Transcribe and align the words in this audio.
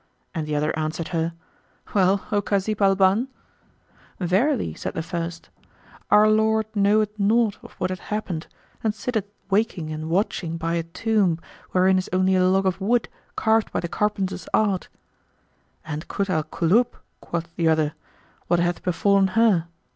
and 0.33 0.47
the 0.47 0.55
other 0.55 0.75
answered 0.79 1.09
her 1.09 1.31
"Well, 1.93 2.25
O 2.31 2.41
Kazíb 2.41 2.81
al 2.81 2.95
Bán?"[FN#119] 2.95 3.27
"Verily" 4.19 4.73
said 4.73 4.95
the 4.95 5.03
first, 5.03 5.49
"our 6.09 6.27
lord 6.27 6.65
knoweth 6.73 7.19
naught 7.19 7.59
of 7.61 7.73
what 7.73 7.91
hath 7.91 7.99
happened 7.99 8.47
and 8.83 8.95
sitteth 8.95 9.25
waking 9.51 9.91
and 9.91 10.09
watching 10.09 10.57
by 10.57 10.73
a 10.73 10.81
tomb 10.81 11.37
wherein 11.69 11.99
is 11.99 12.09
only 12.11 12.33
a 12.35 12.43
log 12.49 12.65
of 12.65 12.81
wood 12.81 13.09
carved 13.35 13.71
by 13.71 13.79
the 13.79 13.87
carpenter's 13.87 14.47
art." 14.55 14.87
"And 15.85 16.07
Kut 16.07 16.31
al 16.31 16.45
Kulub," 16.45 16.95
quoth 17.19 17.55
the 17.55 17.67
other, 17.69 17.93
"what 18.47 18.59
hath 18.59 18.81
befallen 18.81 19.27
her?" 19.37 19.67